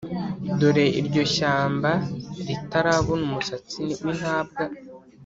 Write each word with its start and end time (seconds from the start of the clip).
Dore 0.59 0.85
iryo 0.99 1.23
shyamba 1.35 1.91
ritabona-Umusatsi 2.47 3.77
w'intabwa. 4.01 4.63